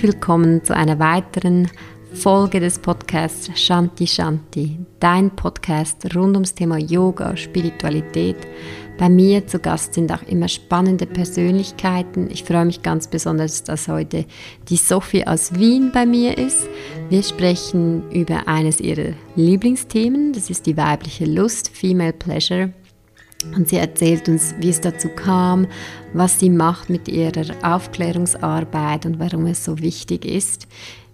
[0.00, 1.68] Herzlich willkommen zu einer weiteren
[2.14, 8.36] Folge des Podcasts Shanti Shanti, dein Podcast rund ums Thema Yoga, Spiritualität.
[8.96, 12.30] Bei mir zu Gast sind auch immer spannende Persönlichkeiten.
[12.30, 14.24] Ich freue mich ganz besonders, dass heute
[14.70, 16.66] die Sophie aus Wien bei mir ist.
[17.10, 22.72] Wir sprechen über eines ihrer Lieblingsthemen, das ist die weibliche Lust, Female Pleasure.
[23.54, 25.66] Und sie erzählt uns, wie es dazu kam,
[26.12, 30.66] was sie macht mit ihrer Aufklärungsarbeit und warum es so wichtig ist.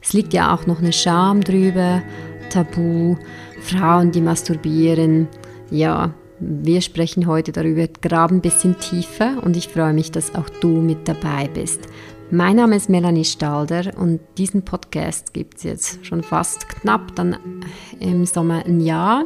[0.03, 2.03] Es liegt ja auch noch eine Scham drüber,
[2.51, 3.17] Tabu,
[3.61, 5.29] Frauen, die masturbieren.
[5.71, 10.49] Ja, wir sprechen heute darüber, graben ein bisschen tiefer und ich freue mich, dass auch
[10.61, 11.81] du mit dabei bist.
[12.31, 17.37] Mein Name ist Melanie Stalder und diesen Podcast gibt es jetzt schon fast knapp dann
[18.01, 19.25] im Sommer ein Jahr.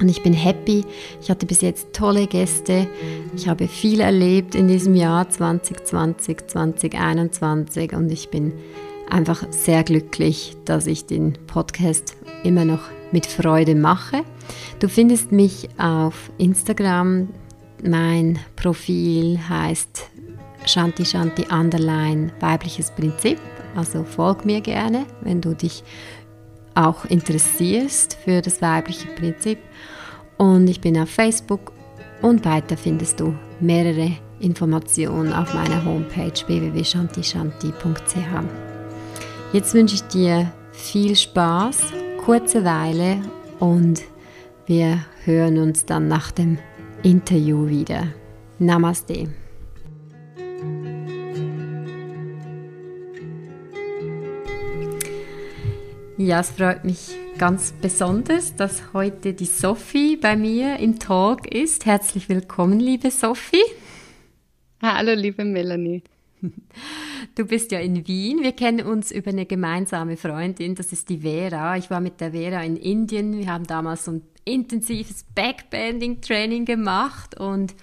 [0.00, 0.84] Und ich bin happy.
[1.20, 2.88] Ich hatte bis jetzt tolle Gäste.
[3.36, 8.52] Ich habe viel erlebt in diesem Jahr 2020, 2021 und ich bin
[9.10, 12.80] einfach sehr glücklich, dass ich den Podcast immer noch
[13.12, 14.22] mit Freude mache.
[14.78, 17.28] Du findest mich auf Instagram.
[17.82, 20.10] Mein Profil heißt
[20.66, 23.38] Shanti Shanti Underline weibliches Prinzip.
[23.76, 25.82] Also folg mir gerne, wenn du dich
[26.74, 29.58] auch interessierst für das weibliche Prinzip.
[30.40, 31.70] Und ich bin auf Facebook
[32.22, 38.16] und weiter findest du mehrere Informationen auf meiner Homepage www.shantishanti.ch.
[39.52, 41.92] Jetzt wünsche ich dir viel Spaß,
[42.24, 43.20] kurze Weile
[43.58, 44.00] und
[44.64, 46.56] wir hören uns dann nach dem
[47.02, 48.04] Interview wieder.
[48.58, 49.28] Namaste.
[56.16, 61.86] Ja, es freut mich ganz besonders, dass heute die Sophie bei mir im Talk ist.
[61.86, 63.64] Herzlich willkommen, liebe Sophie.
[64.82, 66.02] Hallo, liebe Melanie.
[67.34, 68.42] Du bist ja in Wien.
[68.42, 71.76] Wir kennen uns über eine gemeinsame Freundin, das ist die Vera.
[71.76, 73.38] Ich war mit der Vera in Indien.
[73.38, 77.74] Wir haben damals so ein intensives Backbending-Training gemacht und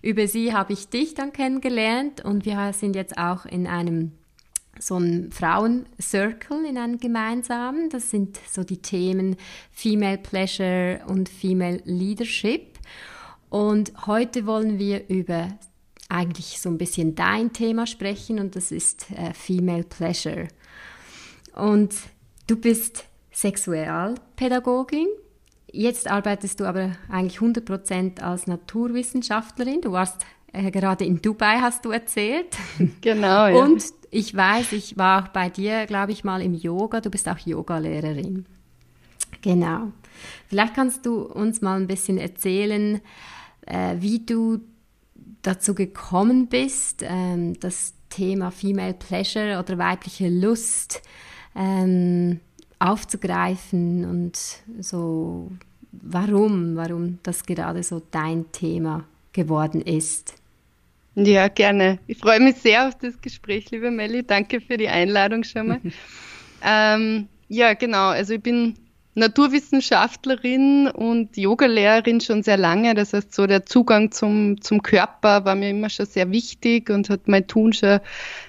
[0.00, 4.12] über sie habe ich dich dann kennengelernt und wir sind jetzt auch in einem
[4.78, 7.90] so ein Frauen-Circle in einem gemeinsamen.
[7.90, 9.36] Das sind so die Themen
[9.70, 12.78] Female Pleasure und Female Leadership.
[13.50, 15.48] Und heute wollen wir über
[16.08, 20.48] eigentlich so ein bisschen dein Thema sprechen und das ist äh, Female Pleasure.
[21.54, 21.94] Und
[22.46, 25.08] du bist Sexualpädagogin.
[25.72, 29.80] Jetzt arbeitest du aber eigentlich 100% als Naturwissenschaftlerin.
[29.80, 30.24] Du warst
[30.54, 32.56] äh, gerade in Dubai, hast du erzählt.
[33.00, 33.62] Genau, ja.
[33.64, 37.00] Und ich weiß, ich war auch bei dir, glaube ich, mal im Yoga.
[37.00, 38.46] Du bist auch Yogalehrerin.
[39.42, 39.92] Genau.
[40.48, 43.00] Vielleicht kannst du uns mal ein bisschen erzählen,
[43.66, 44.60] äh, wie du
[45.42, 51.02] dazu gekommen bist, ähm, das Thema Female Pleasure oder weibliche Lust
[51.56, 52.40] ähm,
[52.78, 54.38] aufzugreifen und
[54.80, 55.50] so,
[55.90, 60.34] warum, warum das gerade so dein Thema geworden ist.
[61.16, 61.98] Ja, gerne.
[62.06, 64.24] Ich freue mich sehr auf das Gespräch, liebe Melli.
[64.24, 65.80] Danke für die Einladung schon mal.
[66.64, 68.08] ähm, ja, genau.
[68.08, 68.74] Also ich bin
[69.14, 72.94] Naturwissenschaftlerin und Yogalehrerin schon sehr lange.
[72.94, 77.08] Das heißt, so der Zugang zum, zum Körper war mir immer schon sehr wichtig und
[77.08, 78.00] hat mein Tun schon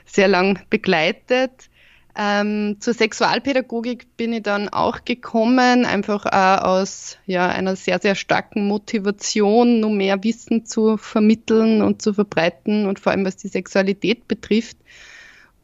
[0.05, 1.69] sehr lang begleitet.
[2.17, 8.15] Ähm, zur Sexualpädagogik bin ich dann auch gekommen, einfach auch aus ja, einer sehr, sehr
[8.15, 13.49] starken Motivation, nur mehr Wissen zu vermitteln und zu verbreiten und vor allem was die
[13.49, 14.77] Sexualität betrifft.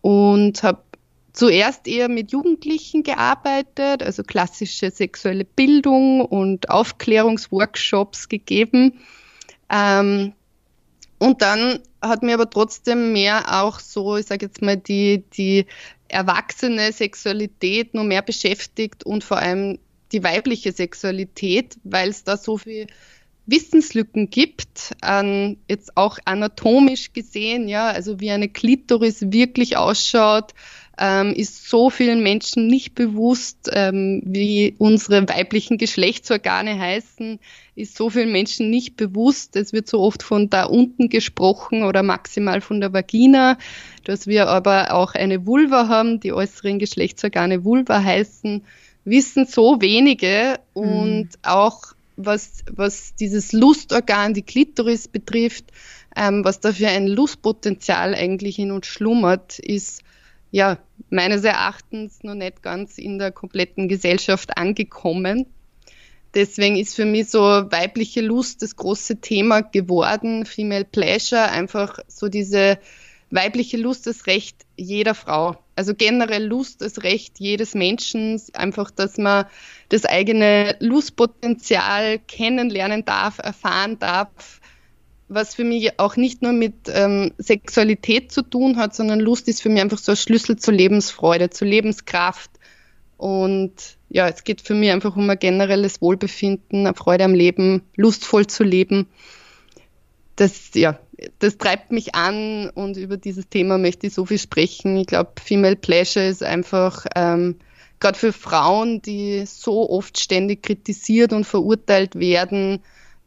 [0.02, 0.82] Und habe
[1.32, 9.00] zuerst eher mit Jugendlichen gearbeitet, also klassische sexuelle Bildung und Aufklärungsworkshops gegeben.
[9.70, 10.34] Ähm,
[11.20, 15.68] und dann hat mir aber trotzdem mehr auch so, ich sage jetzt mal, die, die
[16.12, 19.80] erwachsene Sexualität noch mehr beschäftigt und vor allem
[20.12, 22.88] die weibliche Sexualität, weil es da so viel
[23.46, 30.54] Wissenslücken gibt, ähm, jetzt auch anatomisch gesehen, ja, also wie eine Klitoris wirklich ausschaut,
[31.04, 37.40] ähm, ist so vielen Menschen nicht bewusst, ähm, wie unsere weiblichen Geschlechtsorgane heißen,
[37.76, 39.56] ist so vielen Menschen nicht bewusst.
[39.56, 43.58] Es wird so oft von da unten gesprochen oder maximal von der Vagina,
[44.04, 48.64] dass wir aber auch eine Vulva haben, die äußeren Geschlechtsorgane Vulva heißen,
[49.04, 51.30] wissen so wenige und mhm.
[51.42, 51.82] auch
[52.16, 55.66] was, was dieses Lustorgan, die Klitoris betrifft,
[56.16, 60.04] ähm, was da für ein Lustpotenzial eigentlich in uns schlummert, ist
[60.52, 60.78] ja
[61.12, 65.46] meines Erachtens noch nicht ganz in der kompletten Gesellschaft angekommen.
[66.34, 72.30] Deswegen ist für mich so weibliche Lust das große Thema geworden, Female Pleasure, einfach so
[72.30, 72.80] diese
[73.32, 75.58] weibliche Lust, das Recht jeder Frau.
[75.76, 79.46] Also generell Lust ist Recht jedes Menschen, einfach, dass man
[79.90, 84.61] das eigene Lustpotenzial kennenlernen darf, erfahren darf,
[85.34, 89.62] was für mich auch nicht nur mit ähm, Sexualität zu tun hat, sondern Lust ist
[89.62, 92.52] für mich einfach so ein Schlüssel zur Lebensfreude, zur Lebenskraft.
[93.18, 93.72] Und
[94.10, 98.48] ja, es geht für mich einfach um ein generelles Wohlbefinden, eine Freude am Leben, lustvoll
[98.48, 99.08] zu leben.
[100.36, 101.00] Das, ja,
[101.40, 104.98] das treibt mich an und über dieses Thema möchte ich so viel sprechen.
[104.98, 107.56] Ich glaube, Female Pleasure ist einfach ähm,
[108.02, 112.82] gerade für Frauen, die so oft ständig kritisiert und verurteilt werden,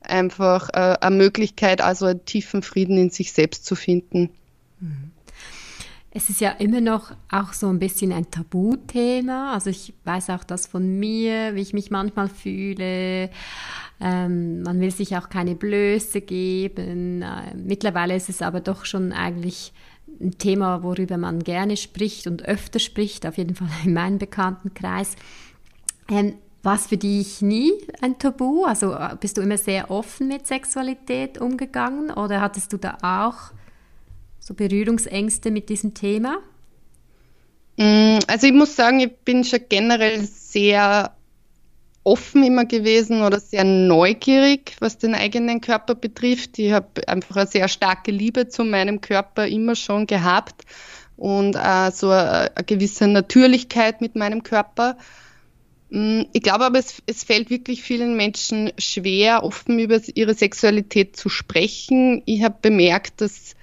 [0.09, 4.31] einfach äh, eine Möglichkeit, also einen tiefen Frieden in sich selbst zu finden.
[6.11, 9.53] Es ist ja immer noch auch so ein bisschen ein Tabuthema.
[9.53, 13.31] Also ich weiß auch das von mir, wie ich mich manchmal fühle.
[14.01, 17.23] Ähm, man will sich auch keine Blöße geben.
[17.23, 19.73] Äh, mittlerweile ist es aber doch schon eigentlich
[20.21, 25.17] ein Thema, worüber man gerne spricht und öfter spricht, auf jeden Fall in meinem Bekanntenkreis.
[26.09, 26.35] Ähm,
[26.65, 28.65] war es für dich nie ein Tabu?
[28.65, 33.53] Also äh, bist du immer sehr offen mit Sexualität umgegangen oder hattest du da auch
[34.41, 36.39] so Berührungsängste mit diesem Thema?
[37.77, 41.15] Mm, also ich muss sagen, ich bin schon generell sehr
[42.05, 46.59] offen immer gewesen oder sehr neugierig, was den eigenen Körper betrifft.
[46.59, 50.63] Ich habe einfach eine sehr starke Liebe zu meinem Körper immer schon gehabt
[51.17, 54.97] und äh, so eine, eine gewisse Natürlichkeit mit meinem Körper.
[55.95, 61.17] Mm, ich glaube aber, es, es fällt wirklich vielen Menschen schwer, offen über ihre Sexualität
[61.17, 62.21] zu sprechen.
[62.27, 63.55] Ich habe bemerkt, dass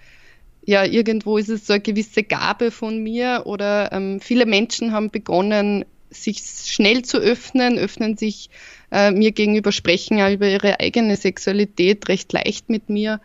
[0.65, 5.09] ja irgendwo ist es so eine gewisse Gabe von mir oder ähm, viele Menschen haben
[5.09, 8.49] begonnen, sich schnell zu öffnen, öffnen sich
[8.91, 13.19] äh, mir gegenüber, sprechen ja über ihre eigene Sexualität recht leicht mit mir.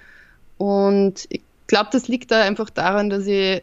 [0.59, 3.62] Und ich glaube, das liegt da einfach daran, dass ich,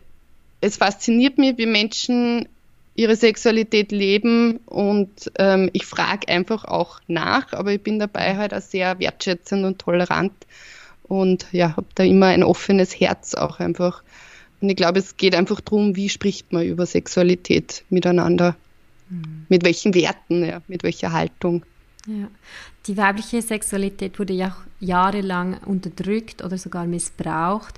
[0.61, 2.47] es fasziniert mich, wie Menschen
[2.95, 8.53] ihre Sexualität leben und ähm, ich frage einfach auch nach, aber ich bin dabei halt
[8.53, 10.33] auch sehr wertschätzend und tolerant
[11.03, 14.03] und ja, habe da immer ein offenes Herz auch einfach.
[14.61, 18.55] Und ich glaube, es geht einfach darum, wie spricht man über Sexualität miteinander,
[19.09, 19.45] mhm.
[19.49, 21.65] mit welchen Werten, ja, mit welcher Haltung.
[22.07, 22.27] Ja.
[22.87, 27.75] Die weibliche Sexualität wurde ja auch jahrelang unterdrückt oder sogar missbraucht.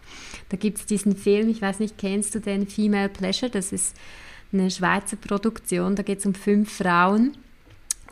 [0.50, 3.52] Da gibt es diesen Film, ich weiß nicht, kennst du den Female Pleasure?
[3.52, 3.96] Das ist
[4.60, 7.34] eine Schweizer Produktion, da geht es um fünf Frauen.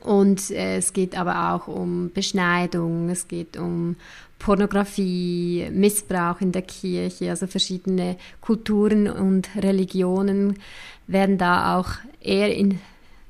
[0.02, 3.96] Und äh, es geht aber auch um Beschneidung, es geht um
[4.38, 10.60] Pornografie, Missbrauch in der Kirche, also verschiedene Kulturen und Religionen
[11.08, 11.88] werden da auch
[12.20, 12.82] eher in,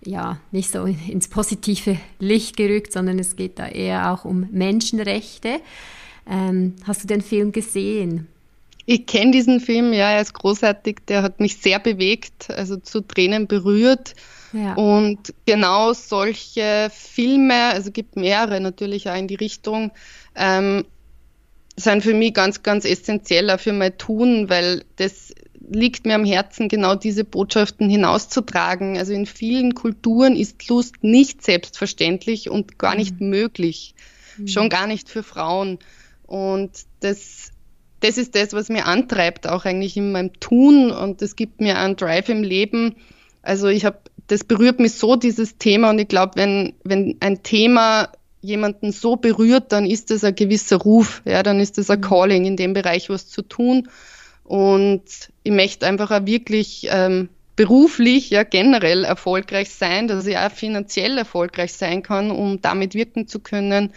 [0.03, 5.59] ja, nicht so ins positive Licht gerückt, sondern es geht da eher auch um Menschenrechte.
[6.27, 8.27] Ähm, hast du den Film gesehen?
[8.85, 13.01] Ich kenne diesen Film, ja, er ist großartig, der hat mich sehr bewegt, also zu
[13.01, 14.13] Tränen berührt.
[14.51, 14.73] Ja.
[14.75, 19.91] Und genau solche Filme, also gibt mehrere natürlich auch in die Richtung,
[20.35, 20.85] ähm,
[21.75, 25.33] sind für mich ganz, ganz essentiell auch für mein Tun, weil das
[25.69, 28.97] liegt mir am Herzen, genau diese Botschaften hinauszutragen.
[28.97, 33.29] Also in vielen Kulturen ist Lust nicht selbstverständlich und gar nicht mhm.
[33.29, 33.95] möglich.
[34.37, 34.47] Mhm.
[34.47, 35.79] Schon gar nicht für Frauen.
[36.27, 37.52] Und das
[38.03, 41.77] das ist das, was mir antreibt, auch eigentlich in meinem Tun und das gibt mir
[41.77, 42.95] einen Drive im Leben.
[43.41, 47.43] Also ich habe, das berührt mich so, dieses Thema und ich glaube, wenn, wenn ein
[47.43, 48.09] Thema
[48.41, 52.03] jemanden so berührt, dann ist das ein gewisser Ruf, ja, dann ist das ein mhm.
[52.03, 53.87] Calling, in dem Bereich was zu tun.
[54.43, 55.03] Und
[55.43, 61.17] ich möchte einfach auch wirklich ähm, beruflich, ja, generell erfolgreich sein, dass ich auch finanziell
[61.17, 63.93] erfolgreich sein kann, um damit wirken zu können.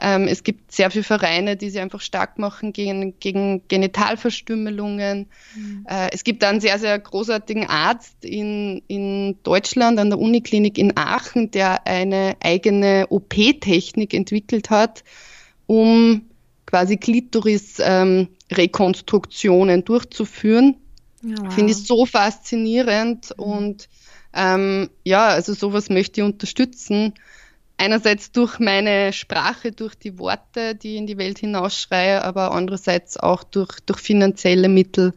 [0.00, 5.26] Ähm, es gibt sehr viele Vereine, die sich einfach stark machen gegen, gegen Genitalverstümmelungen.
[5.56, 5.86] Mhm.
[5.88, 10.96] Äh, es gibt einen sehr, sehr großartigen Arzt in, in Deutschland an der Uniklinik in
[10.96, 15.02] Aachen, der eine eigene OP-Technik entwickelt hat,
[15.66, 16.22] um
[16.66, 20.76] quasi Klitoris-Rekonstruktionen ähm, durchzuführen.
[21.22, 21.52] Wow.
[21.54, 23.44] Finde ich so faszinierend mhm.
[23.44, 23.88] und
[24.34, 27.14] ähm, ja, also sowas möchte ich unterstützen
[27.78, 33.16] einerseits durch meine Sprache, durch die Worte, die ich in die Welt hinausschreie, aber andererseits
[33.16, 35.14] auch durch, durch finanzielle Mittel,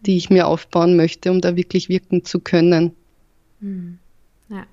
[0.00, 2.94] die ich mir aufbauen möchte, um da wirklich wirken zu können.
[3.60, 3.98] Hm.
[4.48, 4.66] Ja,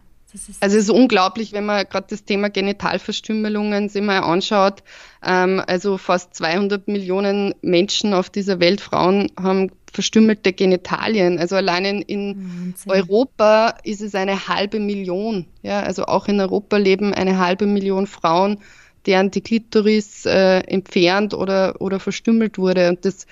[0.59, 4.83] also es ist unglaublich, wenn man gerade das Thema Genitalverstümmelungen sich mal anschaut.
[5.23, 11.39] Ähm, also fast 200 Millionen Menschen auf dieser Welt, Frauen, haben verstümmelte Genitalien.
[11.39, 15.45] Also allein in, in Europa ist es eine halbe Million.
[15.63, 18.59] Ja, also auch in Europa leben eine halbe Million Frauen,
[19.05, 22.89] deren die Klitoris äh, entfernt oder, oder verstümmelt wurde.
[22.89, 23.25] Und das,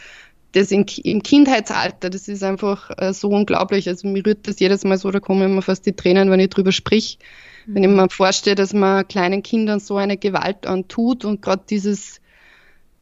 [0.53, 3.87] das in, im Kindheitsalter, das ist einfach äh, so unglaublich.
[3.89, 6.49] Also mir rührt das jedes Mal so, da kommen immer fast die Tränen, wenn ich
[6.49, 7.19] drüber sprich.
[7.65, 7.75] Mhm.
[7.75, 12.21] Wenn ich mir vorstelle, dass man kleinen Kindern so eine Gewalt antut und gerade dieses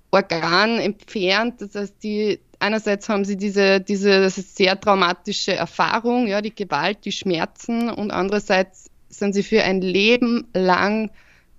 [0.09, 6.55] Organ entfernt, das heißt, die einerseits haben sie diese, diese sehr traumatische Erfahrung, ja, die
[6.55, 11.11] Gewalt, die Schmerzen und andererseits sind sie für ein Leben lang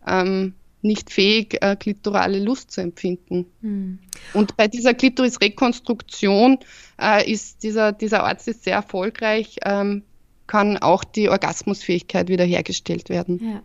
[0.06, 3.46] ähm, nicht fähig, äh, klitorale Lust zu empfinden.
[3.60, 3.98] Mhm.
[4.32, 6.58] Und bei dieser Klitorisrekonstruktion
[7.00, 10.02] äh, ist dieser, dieser Arzt ist sehr erfolgreich, ähm,
[10.46, 13.40] kann auch die Orgasmusfähigkeit wiederhergestellt werden.
[13.42, 13.62] Ja.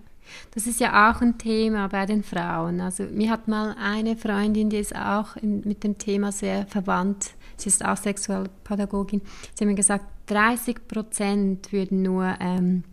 [0.51, 2.81] Das ist ja auch ein Thema bei den Frauen.
[2.81, 7.31] Also mir hat mal eine Freundin, die ist auch in, mit dem Thema sehr verwandt.
[7.57, 9.21] Sie ist auch Sexualpädagogin.
[9.53, 12.83] Sie hat mir gesagt, 30 Prozent würden nur ähm,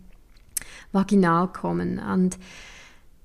[0.91, 1.99] vaginal kommen.
[1.99, 2.37] Und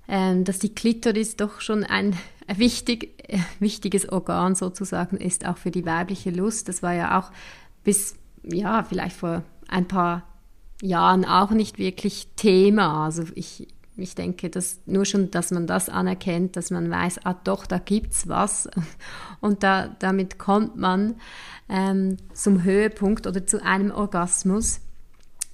[0.08, 2.16] ähm, dass die Klitoris doch schon ein
[2.56, 6.68] wichtig, äh, wichtiges Organ sozusagen ist, auch für die weibliche Lust.
[6.68, 7.30] Das war ja auch
[7.84, 10.24] bis, ja, vielleicht vor ein paar
[10.82, 13.04] Jahren auch nicht wirklich Thema.
[13.04, 17.34] Also ich, ich denke, dass nur schon, dass man das anerkennt, dass man weiß, ah
[17.44, 18.68] doch, da gibt's was
[19.40, 21.16] und da, damit kommt man
[21.68, 24.80] ähm, zum Höhepunkt oder zu einem Orgasmus,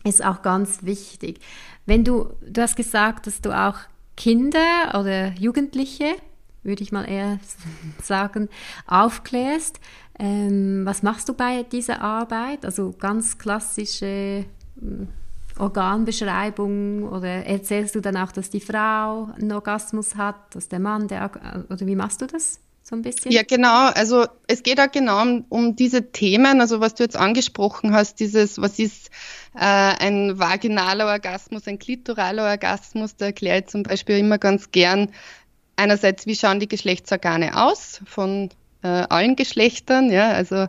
[0.05, 1.41] ist auch ganz wichtig.
[1.87, 3.77] Wenn du, du hast gesagt, dass du auch
[4.17, 6.15] Kinder oder Jugendliche,
[6.63, 7.39] würde ich mal eher
[8.03, 8.49] sagen,
[8.87, 9.81] aufklärst.
[10.19, 12.65] Ähm, was machst du bei dieser Arbeit?
[12.65, 14.45] Also ganz klassische
[14.81, 15.09] hm,
[15.59, 21.09] Organbeschreibung oder erzählst du dann auch, dass die Frau einen Orgasmus hat, dass der Mann,
[21.09, 21.31] der,
[21.69, 22.61] oder wie machst du das?
[22.83, 23.31] So ein bisschen?
[23.33, 23.89] Ja, genau.
[23.89, 28.19] Also es geht auch genau um, um diese Themen, also was du jetzt angesprochen hast,
[28.19, 29.11] dieses, was ist
[29.55, 35.11] äh, ein vaginaler Orgasmus, ein klitoraler Orgasmus, da erkläre ich zum Beispiel immer ganz gern
[35.77, 38.49] einerseits, wie schauen die Geschlechtsorgane aus von
[38.83, 40.67] äh, allen Geschlechtern, ja, also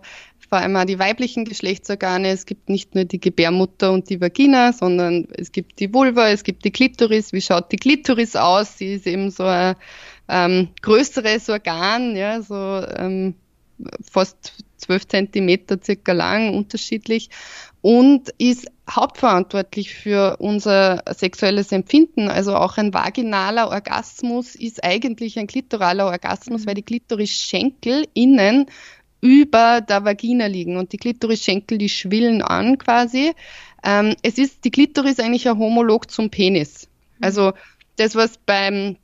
[0.49, 2.29] vor allem auch die weiblichen Geschlechtsorgane.
[2.29, 6.43] Es gibt nicht nur die Gebärmutter und die Vagina, sondern es gibt die Vulva, es
[6.43, 7.31] gibt die Klitoris.
[7.33, 8.77] Wie schaut die Klitoris aus?
[8.77, 9.75] Sie ist eben so ein
[10.27, 13.35] ähm, größeres Organ, ja, so ähm,
[14.01, 17.29] fast zwölf Zentimeter circa lang, unterschiedlich
[17.81, 22.27] und ist hauptverantwortlich für unser sexuelles Empfinden.
[22.27, 26.67] Also auch ein vaginaler Orgasmus ist eigentlich ein klitoraler Orgasmus, mhm.
[26.67, 28.65] weil die Klitoris-Schenkel innen
[29.21, 33.33] über der Vagina liegen und die Klitoris-Schenkel, die schwillen an quasi.
[33.83, 36.87] Ähm, es ist, die Klitoris eigentlich ein Homolog zum Penis.
[37.17, 37.23] Mhm.
[37.23, 37.53] Also
[37.97, 38.97] das, was beim,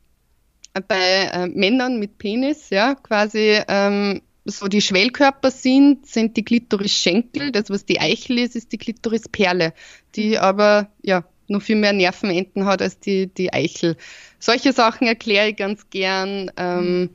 [0.88, 7.52] bei äh, Männern mit Penis, ja, quasi ähm, so die Schwellkörper sind, sind die Klitoris-Schenkel.
[7.52, 9.74] Das, was die Eichel ist, ist die Klitorisperle,
[10.16, 10.38] die mhm.
[10.38, 13.98] aber ja noch viel mehr Nervenenden hat als die, die Eichel.
[14.40, 16.52] Solche Sachen erkläre ich ganz gern.
[16.58, 17.10] Ähm, mhm.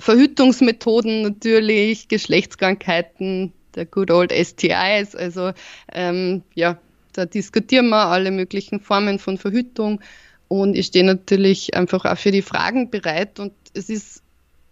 [0.00, 5.14] Verhütungsmethoden natürlich, Geschlechtskrankheiten, der good old STIs.
[5.14, 5.52] Also
[5.92, 6.78] ähm, ja,
[7.12, 10.00] da diskutieren wir alle möglichen Formen von Verhütung.
[10.48, 13.38] Und ich stehe natürlich einfach auch für die Fragen bereit.
[13.38, 14.22] Und es ist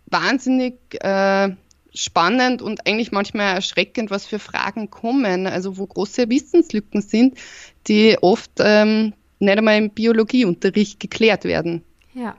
[0.06, 1.50] wahnsinnig äh,
[1.94, 7.38] spannend und eigentlich manchmal erschreckend, was für Fragen kommen, also wo große Wissenslücken sind,
[7.86, 11.82] die oft ähm, nicht einmal im Biologieunterricht geklärt werden.
[12.14, 12.36] Ja.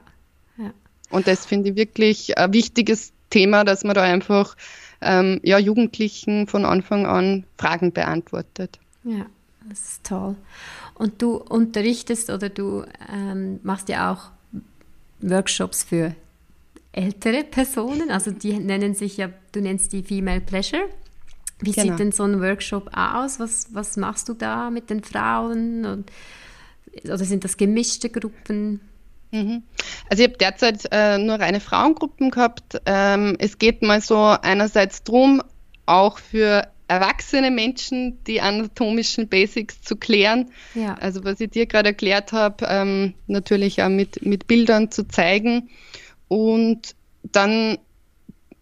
[1.09, 4.55] Und das finde ich wirklich ein wichtiges Thema, dass man da einfach
[5.01, 8.79] ähm, ja, Jugendlichen von Anfang an Fragen beantwortet.
[9.03, 9.25] Ja,
[9.67, 10.35] das ist toll.
[10.95, 14.31] Und du unterrichtest oder du ähm, machst ja auch
[15.21, 16.15] Workshops für
[16.91, 20.89] ältere Personen, also die nennen sich ja, du nennst die Female Pleasure.
[21.61, 21.87] Wie genau.
[21.87, 23.39] sieht denn so ein Workshop aus?
[23.39, 25.85] Was, was machst du da mit den Frauen?
[25.85, 26.11] Und,
[27.03, 28.79] oder sind das gemischte Gruppen?
[29.31, 29.63] Mhm.
[30.09, 32.81] Also ich habe derzeit äh, nur reine Frauengruppen gehabt.
[32.85, 35.41] Ähm, es geht mal so einerseits drum,
[35.85, 40.49] auch für erwachsene Menschen die anatomischen Basics zu klären.
[40.73, 40.95] Ja.
[40.95, 45.69] Also was ich dir gerade erklärt habe, ähm, natürlich auch mit, mit Bildern zu zeigen.
[46.27, 47.77] Und dann,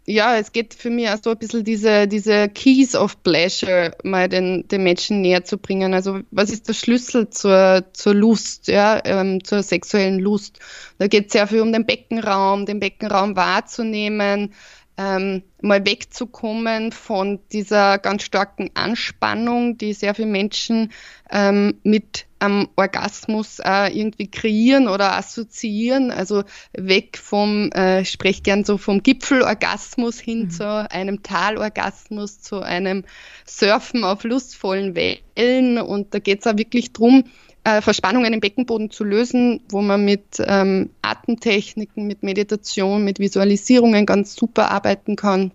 [0.10, 4.30] ja, es geht für mich auch so ein bisschen diese, diese Keys of Pleasure mal
[4.30, 5.94] den, den Menschen näher zu bringen.
[5.94, 10.60] Also was ist der Schlüssel zur, zur Lust, ja, ähm, zur sexuellen Lust?
[10.98, 14.54] Da geht es sehr viel um den Beckenraum, den Beckenraum wahrzunehmen,
[14.98, 20.92] ähm, mal wegzukommen von dieser ganz starken Anspannung, die sehr viele Menschen
[21.32, 28.44] ähm, mit am Orgasmus äh, irgendwie kreieren oder assoziieren, also weg vom, äh, ich spreche
[28.44, 30.50] gern so vom Gipfelorgasmus hin mhm.
[30.52, 33.06] zu einem Talorgasmus, zu einem
[33.46, 37.24] Surfen auf lustvollen Wellen und da geht es auch wirklich drum
[37.68, 44.06] äh, Verspannungen im Beckenboden zu lösen, wo man mit ähm, Atemtechniken, mit Meditation, mit Visualisierungen
[44.06, 45.52] ganz super arbeiten kann.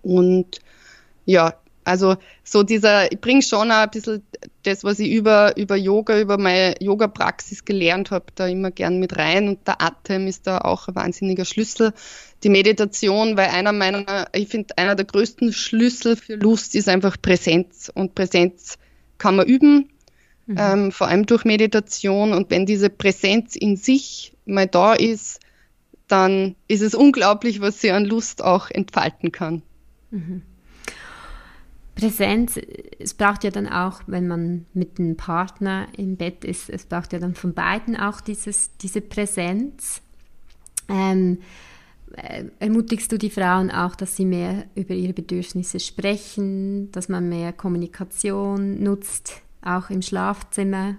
[0.00, 0.60] Und
[1.26, 1.52] ja,
[1.84, 4.22] also so dieser, ich bringe schon auch ein bisschen
[4.62, 9.18] das, was ich über, über Yoga, über meine Yoga-Praxis gelernt habe, da immer gern mit
[9.18, 9.48] rein.
[9.48, 11.92] Und der Atem ist da auch ein wahnsinniger Schlüssel.
[12.42, 17.20] Die Meditation, weil einer meiner, ich finde, einer der größten Schlüssel für Lust ist einfach
[17.20, 17.92] Präsenz.
[17.94, 18.78] Und Präsenz
[19.18, 19.90] kann man üben,
[20.48, 20.56] mhm.
[20.58, 22.32] ähm, vor allem durch Meditation.
[22.32, 25.40] Und wenn diese Präsenz in sich mal da ist,
[26.08, 29.62] dann ist es unglaublich, was sie an Lust auch entfalten kann.
[30.10, 30.42] Mhm.
[31.94, 32.58] Präsenz,
[33.00, 37.12] es braucht ja dann auch, wenn man mit einem Partner im Bett ist, es braucht
[37.12, 40.00] ja dann von beiden auch dieses, diese Präsenz.
[40.88, 41.38] Ähm,
[42.14, 47.28] äh, ermutigst du die Frauen auch, dass sie mehr über ihre Bedürfnisse sprechen, dass man
[47.28, 49.42] mehr Kommunikation nutzt,
[49.76, 50.96] auch im Schlafzimmer?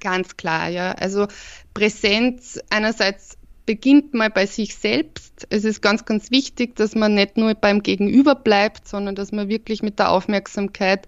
[0.00, 0.92] Ganz klar, ja.
[0.92, 1.28] Also
[1.74, 5.46] Präsenz einerseits beginnt mal bei sich selbst.
[5.50, 9.48] Es ist ganz, ganz wichtig, dass man nicht nur beim Gegenüber bleibt, sondern dass man
[9.48, 11.06] wirklich mit der Aufmerksamkeit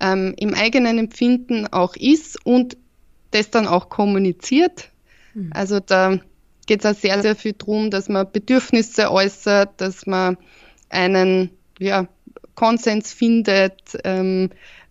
[0.00, 2.76] ähm, im eigenen Empfinden auch ist und
[3.30, 4.88] das dann auch kommuniziert.
[5.34, 5.50] Mhm.
[5.52, 6.18] Also da
[6.66, 10.38] geht es auch sehr, sehr viel darum, dass man Bedürfnisse äußert, dass man
[10.88, 12.08] einen ja,
[12.54, 14.50] Konsens findet ähm,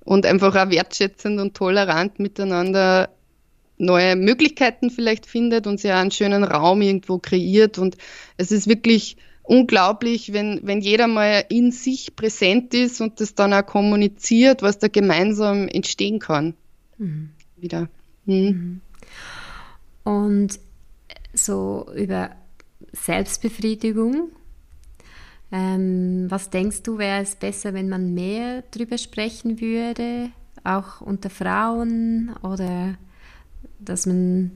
[0.09, 3.09] und einfach auch wertschätzend und tolerant miteinander
[3.77, 7.77] neue Möglichkeiten vielleicht findet und sich einen schönen Raum irgendwo kreiert.
[7.77, 7.95] Und
[8.35, 13.53] es ist wirklich unglaublich, wenn, wenn jeder mal in sich präsent ist und das dann
[13.53, 16.55] auch kommuniziert, was da gemeinsam entstehen kann.
[16.97, 17.29] Mhm.
[17.57, 17.87] Wieder.
[18.25, 18.81] Mhm.
[20.05, 20.11] mhm.
[20.11, 20.59] Und
[21.35, 22.31] so über
[22.93, 24.31] Selbstbefriedigung.
[25.51, 30.29] Ähm, was denkst du, wäre es besser, wenn man mehr darüber sprechen würde,
[30.63, 32.95] auch unter Frauen oder
[33.79, 34.51] dass man,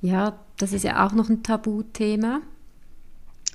[0.00, 2.40] ja, das ist ja auch noch ein Tabuthema.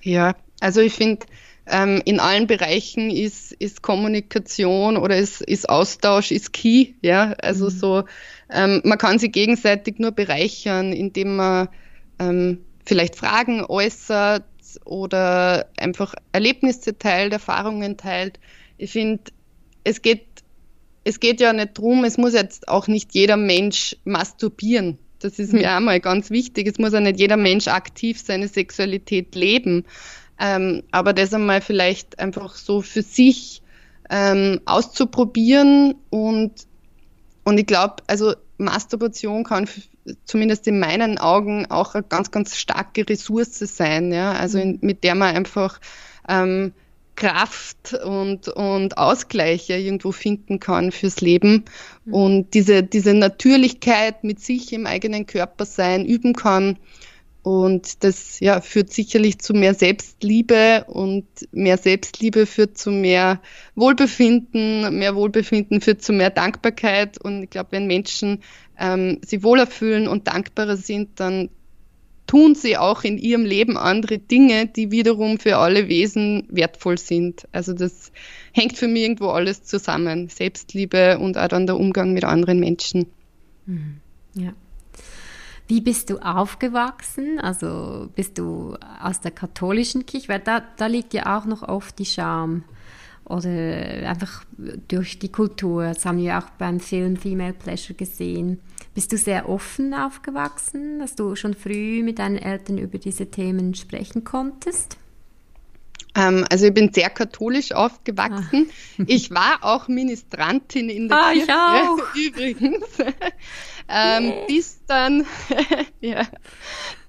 [0.02, 1.26] Ja, also ich finde,
[1.66, 7.66] ähm, in allen Bereichen ist, ist Kommunikation oder ist, ist Austausch ist key, ja, also
[7.66, 7.70] mhm.
[7.70, 8.04] so,
[8.50, 11.70] ähm, man kann sich gegenseitig nur bereichern, indem man
[12.18, 14.46] ähm, vielleicht Fragen äußert
[14.86, 18.40] oder einfach Erlebnisse teilt, Erfahrungen teilt.
[18.78, 19.24] Ich finde,
[19.84, 20.26] es geht
[21.04, 25.00] es geht ja nicht drum, es muss jetzt auch nicht jeder Mensch masturbieren.
[25.20, 26.68] Das ist mir einmal ganz wichtig.
[26.68, 29.86] Es muss ja nicht jeder Mensch aktiv seine Sexualität leben.
[30.40, 33.62] Ähm, aber das einmal vielleicht einfach so für sich
[34.10, 36.54] ähm, auszuprobieren und,
[37.44, 39.68] und ich glaube, also Masturbation kann
[40.26, 45.04] zumindest in meinen Augen auch eine ganz, ganz starke Ressource sein, ja, also in, mit
[45.04, 45.80] der man einfach
[46.28, 46.74] ähm,
[47.20, 51.66] Kraft und, und Ausgleiche irgendwo finden kann fürs Leben
[52.06, 52.14] mhm.
[52.14, 56.80] und diese, diese Natürlichkeit mit sich im eigenen Körper sein üben kann.
[57.42, 63.42] Und das ja, führt sicherlich zu mehr Selbstliebe und mehr Selbstliebe führt zu mehr
[63.76, 67.18] Wohlbefinden, mehr Wohlbefinden führt zu mehr Dankbarkeit.
[67.18, 68.44] Und ich glaube, wenn Menschen
[68.80, 71.50] ähm, sich wohler fühlen und dankbarer sind, dann
[72.30, 77.48] tun sie auch in ihrem Leben andere Dinge, die wiederum für alle Wesen wertvoll sind.
[77.52, 78.12] Also das
[78.54, 80.30] hängt für mich irgendwo alles zusammen.
[80.30, 83.08] Selbstliebe und auch dann der Umgang mit anderen Menschen.
[83.66, 83.98] Mhm.
[84.36, 84.54] Ja.
[85.68, 87.40] Wie bist du aufgewachsen?
[87.40, 90.30] Also bist du aus der katholischen Kirche?
[90.30, 92.64] Weil da, da liegt ja auch noch oft die Scham.
[93.30, 94.44] Oder einfach
[94.88, 95.86] durch die Kultur.
[95.86, 98.60] Das haben wir auch beim Film Female Pleasure gesehen.
[98.96, 103.76] Bist du sehr offen aufgewachsen, dass du schon früh mit deinen Eltern über diese Themen
[103.76, 104.98] sprechen konntest?
[106.16, 108.70] Ähm, also ich bin sehr katholisch aufgewachsen.
[108.98, 109.04] Ah.
[109.08, 111.46] Ich war auch Ministrantin in der ah, Kirche.
[111.46, 112.16] Ich auch.
[112.16, 112.86] Übrigens.
[113.88, 115.26] ähm, bis dann,
[116.02, 116.28] ja,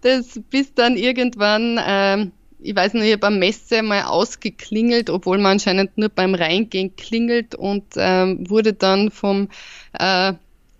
[0.02, 5.38] das, bis dann irgendwann, ähm, ich weiß nicht, ich habe am Messe mal ausgeklingelt, obwohl
[5.38, 9.48] man anscheinend nur beim Reingehen klingelt und ähm, wurde dann vom
[9.98, 10.34] äh,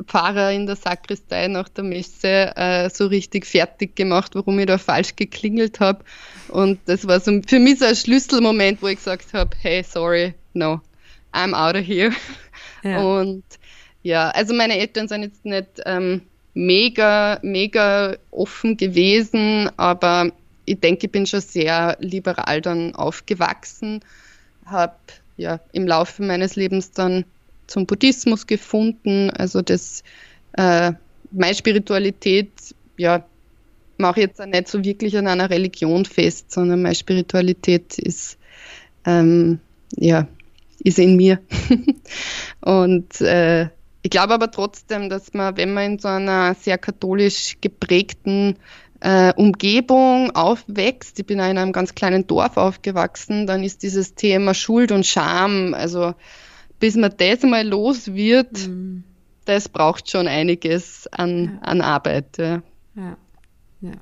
[0.07, 4.79] Pfarrer in der Sakristei nach der Messe äh, so richtig fertig gemacht, warum ich da
[4.79, 6.05] falsch geklingelt habe.
[6.49, 10.35] Und das war so für mich so ein Schlüsselmoment, wo ich gesagt habe, hey, sorry,
[10.55, 10.81] no,
[11.33, 12.13] I'm out of here.
[12.83, 13.03] Ja.
[13.03, 13.45] Und
[14.03, 16.23] ja, also meine Eltern sind jetzt nicht ähm,
[16.55, 20.33] mega, mega offen gewesen, aber
[20.65, 24.01] ich denke, ich bin schon sehr liberal dann aufgewachsen,
[24.65, 24.95] habe
[25.37, 27.25] ja im Laufe meines Lebens dann
[27.67, 29.31] zum Buddhismus gefunden.
[29.31, 30.03] Also das,
[30.53, 30.93] äh,
[31.31, 32.53] meine Spiritualität,
[32.97, 33.25] ja,
[33.99, 38.39] mache ich jetzt auch nicht so wirklich an einer Religion fest, sondern meine Spiritualität ist,
[39.05, 39.61] ähm,
[39.97, 40.27] ja,
[40.83, 41.41] ist in mir.
[42.61, 43.69] und äh,
[44.03, 48.57] ich glaube aber trotzdem, dass man, wenn man in so einer sehr katholisch geprägten
[49.01, 54.55] äh, Umgebung aufwächst, ich bin in einem ganz kleinen Dorf aufgewachsen, dann ist dieses Thema
[54.55, 56.15] Schuld und Scham, also
[56.79, 59.05] bis man das mal los wird, mhm.
[59.45, 61.69] das braucht schon einiges an, ja.
[61.69, 62.39] an Arbeit.
[62.39, 62.63] Ja.
[62.95, 63.17] ja.
[63.81, 63.93] ja.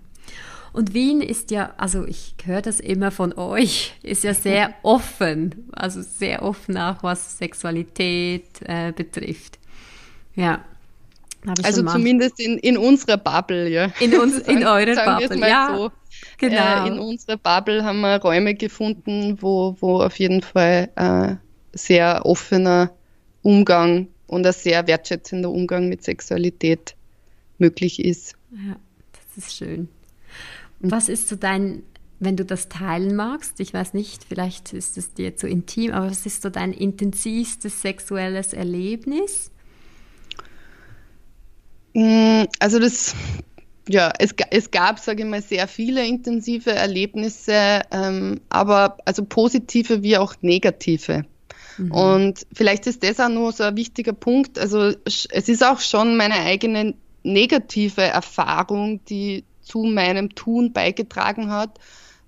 [0.73, 5.71] Und Wien ist ja, also ich höre das immer von euch, ist ja sehr offen,
[5.73, 9.59] also sehr offen auch was Sexualität äh, betrifft.
[10.35, 10.65] Ja.
[11.63, 13.93] Also zumindest in, in unserer Bubble, ja.
[14.01, 15.75] In, uns, in eurer Bubble, ja.
[15.77, 15.91] So.
[16.39, 16.85] Genau.
[16.85, 21.37] Äh, in unserer Bubble haben wir Räume gefunden, wo, wo auf jeden Fall äh,
[21.77, 22.93] sehr offener
[23.43, 26.95] Umgang und ein sehr wertschätzender Umgang mit Sexualität
[27.59, 28.35] möglich ist.
[28.51, 28.77] Ja,
[29.13, 29.89] das ist schön.
[30.81, 31.83] Was ist so dein,
[32.21, 36.11] wenn du das teilen magst, ich weiß nicht, vielleicht ist es dir zu intim, aber
[36.11, 39.51] was ist so dein intensivstes sexuelles Erlebnis?
[41.99, 43.17] Mm, also das,
[43.89, 50.05] ja, es, es gab, sage ich mal, sehr viele intensive Erlebnisse, ähm, aber also positive
[50.05, 51.25] wie auch negative.
[51.77, 51.91] Mhm.
[51.91, 54.61] Und vielleicht ist das auch nur so ein wichtiger Punkt.
[54.61, 61.81] Also es ist auch schon meine eigene negative Erfahrung, die zu meinem Tun beigetragen hat.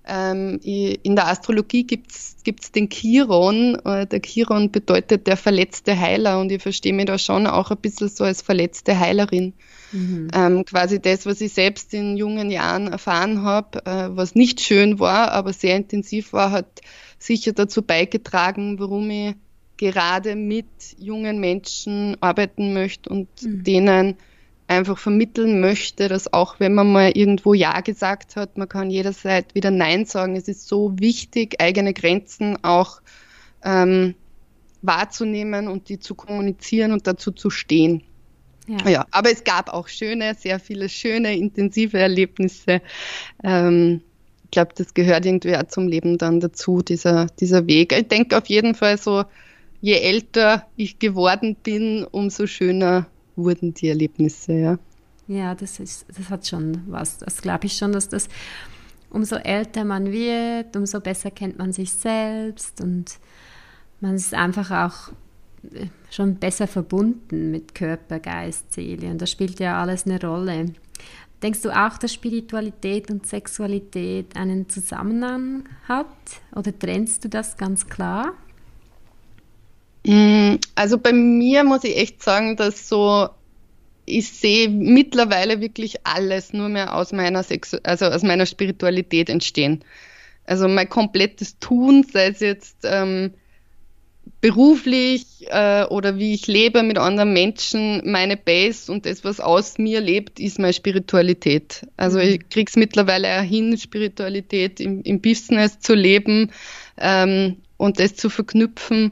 [0.07, 3.75] Ähm, in der Astrologie gibt es den Chiron.
[3.85, 7.77] Äh, der Chiron bedeutet der verletzte Heiler und ich verstehe mich da schon auch ein
[7.77, 9.53] bisschen so als verletzte Heilerin.
[9.91, 10.29] Mhm.
[10.33, 14.99] Ähm, quasi das, was ich selbst in jungen Jahren erfahren habe, äh, was nicht schön
[14.99, 16.81] war, aber sehr intensiv war, hat
[17.19, 19.35] sicher dazu beigetragen, warum ich
[19.77, 23.63] gerade mit jungen Menschen arbeiten möchte und mhm.
[23.63, 24.17] denen
[24.71, 29.53] einfach vermitteln möchte, dass auch wenn man mal irgendwo Ja gesagt hat, man kann jederzeit
[29.53, 30.35] wieder Nein sagen.
[30.35, 33.01] Es ist so wichtig, eigene Grenzen auch
[33.63, 34.15] ähm,
[34.81, 38.03] wahrzunehmen und die zu kommunizieren und dazu zu stehen.
[38.67, 38.89] Ja.
[38.89, 42.81] ja, aber es gab auch schöne, sehr viele schöne, intensive Erlebnisse.
[43.43, 44.01] Ähm,
[44.45, 47.91] ich glaube, das gehört irgendwie auch zum Leben dann dazu, dieser, dieser Weg.
[47.93, 49.25] Ich denke auf jeden Fall so,
[49.81, 53.07] je älter ich geworden bin, umso schöner
[53.43, 54.79] wurden die Erlebnisse, ja.
[55.27, 57.19] Ja, das ist, das hat schon was.
[57.19, 58.27] Das glaube ich schon, dass das
[59.09, 63.19] umso älter man wird, umso besser kennt man sich selbst und
[63.99, 65.13] man ist einfach auch
[65.73, 69.11] äh, schon besser verbunden mit Körper, Geist, Seele.
[69.11, 70.73] Und das spielt ja alles eine Rolle.
[71.43, 76.07] Denkst du auch, dass Spiritualität und Sexualität einen Zusammenhang hat?
[76.55, 78.33] Oder trennst du das ganz klar?
[80.05, 83.29] Mm, also bei mir muss ich echt sagen, dass so
[84.05, 89.83] ich sehe mittlerweile wirklich alles nur mehr aus meiner Sexu also aus meiner Spiritualität entstehen.
[90.45, 93.31] Also mein komplettes Tun, sei es jetzt ähm,
[94.41, 99.77] beruflich äh, oder wie ich lebe mit anderen Menschen, meine Base und das, was aus
[99.77, 101.87] mir lebt, ist meine Spiritualität.
[101.95, 102.25] Also mhm.
[102.25, 106.51] ich krieg's mittlerweile auch hin, Spiritualität im, im Business zu leben
[106.97, 109.11] ähm, und das zu verknüpfen.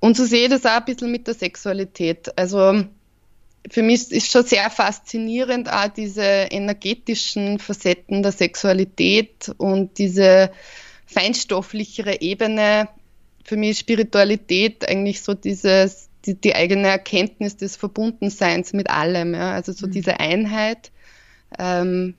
[0.00, 2.36] Und so sehe ich das auch ein bisschen mit der Sexualität.
[2.36, 2.84] Also
[3.68, 10.50] für mich ist schon sehr faszinierend auch diese energetischen Facetten der Sexualität und diese
[11.06, 12.88] feinstofflichere Ebene.
[13.44, 19.34] Für mich ist Spiritualität eigentlich so dieses, die, die eigene Erkenntnis des Verbundenseins mit allem,
[19.34, 19.52] ja?
[19.52, 19.90] also so mhm.
[19.90, 20.90] diese Einheit.
[21.58, 22.14] Ähm,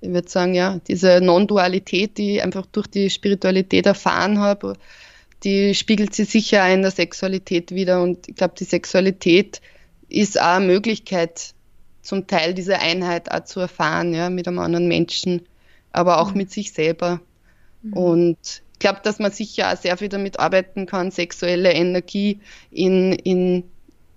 [0.00, 4.74] ich würde sagen, ja, diese Non-Dualität, die ich einfach durch die Spiritualität erfahren habe,
[5.44, 8.02] die spiegelt sich sicher in der Sexualität wieder.
[8.02, 9.60] Und ich glaube, die Sexualität
[10.08, 11.54] ist auch eine Möglichkeit,
[12.02, 15.42] zum Teil diese Einheit auch zu erfahren, ja, mit einem anderen Menschen,
[15.92, 16.38] aber auch mhm.
[16.38, 17.20] mit sich selber.
[17.82, 17.92] Mhm.
[17.92, 23.12] Und ich glaube, dass man sicher auch sehr viel damit arbeiten kann, sexuelle Energie in,
[23.12, 23.64] in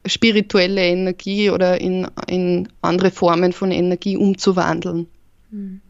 [0.05, 5.07] spirituelle Energie oder in, in andere Formen von Energie umzuwandeln.
[5.51, 5.81] Mhm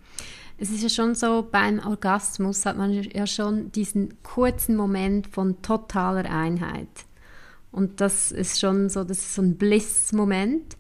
[0.60, 5.62] es ist ja schon so, beim Orgasmus hat man ja schon diesen kurzen Moment von
[5.62, 6.88] totaler Einheit.
[7.72, 10.76] Und das ist schon so, das ist so ein Bliss-Moment,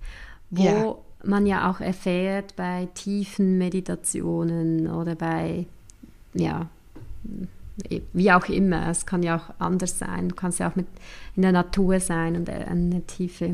[0.50, 0.96] wo ja.
[1.24, 5.68] man ja auch erfährt bei tiefen Meditationen oder bei,
[6.34, 6.68] ja,
[8.13, 8.89] wie auch immer.
[8.89, 10.30] Es kann ja auch anders sein.
[10.30, 10.88] Du kannst ja auch mit
[11.36, 13.52] in der Natur sein und eine tiefe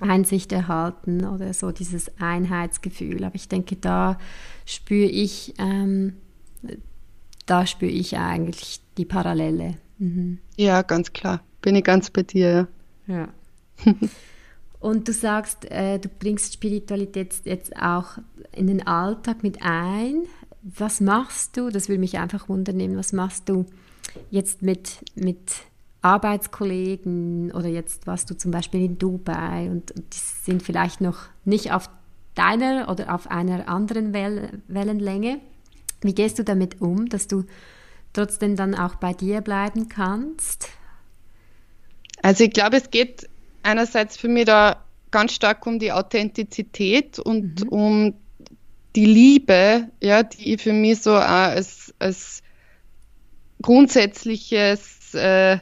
[0.00, 3.24] Einsicht erhalten oder so dieses Einheitsgefühl.
[3.24, 4.18] Aber ich denke, da
[4.64, 6.14] spüre ich, ähm,
[7.46, 9.74] da spüre ich eigentlich die Parallele.
[9.98, 10.38] Mhm.
[10.56, 11.42] Ja, ganz klar.
[11.60, 12.68] Bin ich ganz bei dir.
[13.06, 13.28] Ja.
[14.80, 18.18] Und du sagst, äh, du bringst Spiritualität jetzt auch
[18.50, 20.24] in den Alltag mit ein.
[20.62, 21.70] Was machst du?
[21.70, 23.66] Das würde mich einfach wundern, was machst du
[24.30, 25.38] jetzt mit, mit
[26.02, 31.72] Arbeitskollegen oder jetzt warst du zum Beispiel in Dubai und, die sind vielleicht noch nicht
[31.72, 31.88] auf
[32.34, 35.40] deiner oder auf einer anderen Well Wellenlänge.
[36.00, 37.44] Wie gehst du damit um, dass du
[38.12, 40.68] trotzdem dann auch bei dir bleiben kannst?
[42.22, 43.28] Also ich glaube, es geht
[43.62, 47.68] einerseits für mich da ganz stark um die Authentizität und mhm.
[47.68, 48.14] um
[48.96, 52.42] die Liebe, ja, die ich für mich so als, als
[53.62, 55.58] grundsätzliches äh,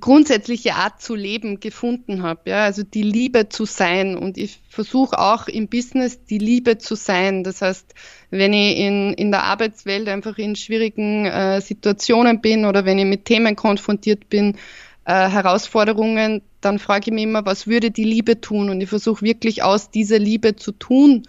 [0.00, 2.50] grundsätzliche Art zu leben gefunden habe.
[2.50, 2.64] Ja?
[2.64, 4.16] Also die Liebe zu sein.
[4.16, 7.44] Und ich versuche auch im Business die Liebe zu sein.
[7.44, 7.94] Das heißt,
[8.30, 13.06] wenn ich in, in der Arbeitswelt einfach in schwierigen äh, Situationen bin oder wenn ich
[13.06, 14.56] mit Themen konfrontiert bin,
[15.04, 18.70] äh, Herausforderungen, dann frage ich mich immer, was würde die Liebe tun?
[18.70, 21.24] Und ich versuche wirklich aus dieser Liebe zu tun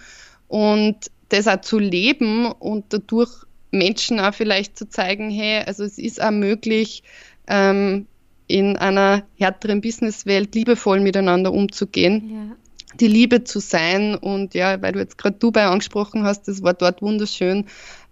[0.48, 0.98] und
[1.30, 3.32] das auch zu leben und dadurch
[3.72, 7.02] Menschen auch vielleicht zu zeigen, hey, also es ist auch möglich,
[7.48, 8.06] ähm,
[8.54, 12.30] in einer härteren Businesswelt liebevoll miteinander umzugehen.
[12.30, 12.56] Ja.
[13.00, 16.76] Die Liebe zu sein und ja, weil du jetzt gerade Dubai angesprochen hast, das war
[16.76, 17.66] dort wunderschön,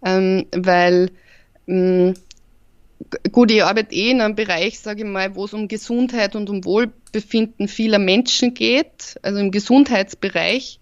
[0.04, 1.12] ähm, weil
[1.68, 2.16] ähm,
[3.32, 6.50] gut, ich arbeite eh in einem Bereich, sage ich mal, wo es um Gesundheit und
[6.50, 10.80] um Wohlbefinden vieler Menschen geht, also im Gesundheitsbereich.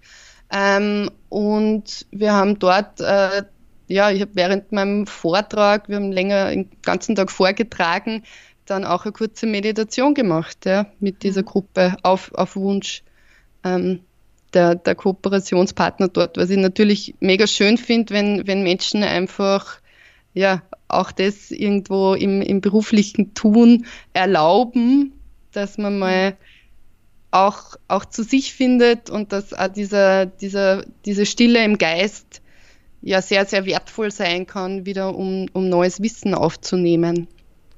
[0.53, 3.43] Ähm, und wir haben dort, äh,
[3.87, 8.23] ja, ich habe während meinem Vortrag, wir haben länger den ganzen Tag vorgetragen,
[8.69, 11.45] dann auch eine kurze Meditation gemacht, ja, mit dieser mhm.
[11.45, 13.03] Gruppe auf, auf Wunsch
[13.63, 14.01] ähm,
[14.53, 19.79] der, der Kooperationspartner dort, was ich natürlich mega schön finde, wenn, wenn Menschen einfach
[20.33, 25.13] ja auch das irgendwo im, im beruflichen Tun erlauben,
[25.51, 26.37] dass man mal
[27.31, 32.41] auch, auch zu sich findet und dass auch dieser, dieser, diese Stille im Geist
[33.01, 37.27] ja sehr, sehr wertvoll sein kann, wieder um, um neues Wissen aufzunehmen.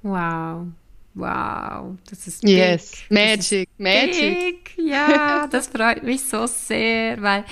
[0.04, 0.67] Wow,
[1.13, 2.52] Wow, das ist big.
[2.52, 4.76] Yes, Magic, ist Magic.
[4.76, 4.78] Big.
[4.78, 7.43] Ja, das freut mich so sehr, weil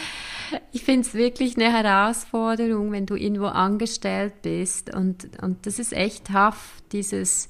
[0.72, 5.91] ich finde es wirklich eine Herausforderung, wenn du irgendwo angestellt bist und, und das ist
[5.91, 7.50] echt tough, dieses,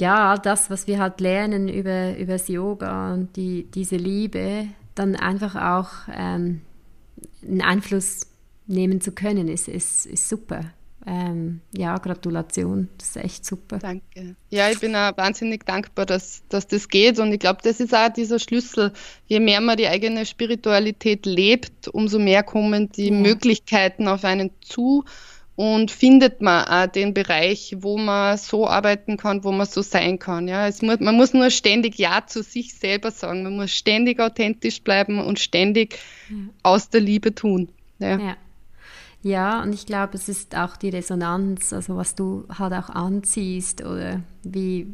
[0.00, 5.16] ja, das, was wir halt lernen über, über das Yoga und die, diese Liebe, dann
[5.16, 6.60] einfach auch ähm,
[7.42, 8.26] einen Einfluss
[8.66, 10.72] nehmen zu können, ist, ist, ist super
[11.06, 13.78] ähm, ja, Gratulation, das ist echt super.
[13.78, 14.36] Danke.
[14.48, 17.94] Ja, ich bin auch wahnsinnig dankbar, dass, dass das geht und ich glaube, das ist
[17.94, 18.92] auch dieser Schlüssel.
[19.26, 23.14] Je mehr man die eigene Spiritualität lebt, umso mehr kommen die ja.
[23.14, 25.04] Möglichkeiten auf einen zu
[25.56, 30.18] und findet man auch den Bereich, wo man so arbeiten kann, wo man so sein
[30.18, 30.48] kann.
[30.48, 33.44] Ja, es muss, man muss nur ständig Ja zu sich selber sagen.
[33.44, 35.98] Man muss ständig authentisch bleiben und ständig
[36.30, 36.36] ja.
[36.62, 37.68] aus der Liebe tun.
[37.98, 38.18] Ja.
[38.18, 38.36] ja.
[39.24, 43.80] Ja, und ich glaube, es ist auch die Resonanz, also was du halt auch anziehst
[43.80, 44.86] oder wie,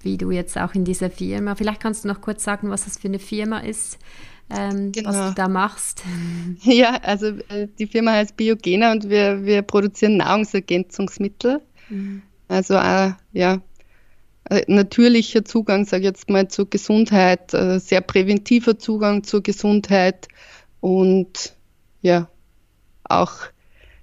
[0.00, 2.98] wie du jetzt auch in dieser Firma, vielleicht kannst du noch kurz sagen, was das
[2.98, 4.00] für eine Firma ist,
[4.50, 5.10] ähm, genau.
[5.10, 6.02] was du da machst.
[6.62, 11.60] Ja, also äh, die Firma heißt Biogena und wir, wir produzieren Nahrungsergänzungsmittel.
[11.88, 12.22] Mhm.
[12.48, 13.60] Also äh, ja,
[14.50, 20.26] äh, natürlicher Zugang, sage ich jetzt mal, zur Gesundheit, äh, sehr präventiver Zugang zur Gesundheit
[20.80, 21.54] und
[22.00, 22.28] ja,
[23.04, 23.51] auch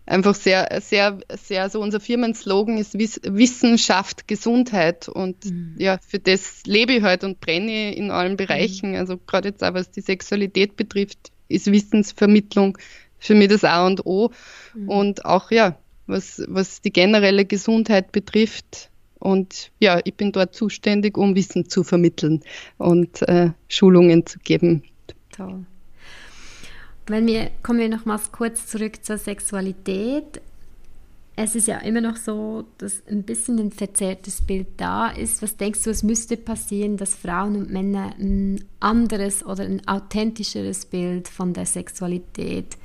[0.09, 5.75] einfach sehr, sehr, sehr, so unser Firmenslogan ist Wissenschaft, Gesundheit und mhm.
[5.77, 8.91] ja, für das lebe ich halt und brenne in allen Bereichen.
[8.91, 8.97] Mhm.
[8.97, 12.77] Also gerade jetzt auch was die Sexualität betrifft, ist Wissensvermittlung
[13.19, 14.31] für mich das A und O
[14.73, 14.89] mhm.
[14.89, 18.89] und auch ja, was, was die generelle Gesundheit betrifft.
[19.19, 22.41] Und ja, ich bin dort zuständig, um Wissen zu vermitteln
[22.77, 24.83] und äh, Schulungen zu geben.
[25.35, 25.65] Toll.
[27.09, 30.41] Wenn wir, kommen wir nochmals kurz zurück zur Sexualität.
[31.35, 35.41] Es ist ja immer noch so, dass ein bisschen ein verzerrtes Bild da ist.
[35.41, 40.85] Was denkst du, es müsste passieren, dass Frauen und Männer ein anderes oder ein authentischeres
[40.85, 42.77] Bild von der Sexualität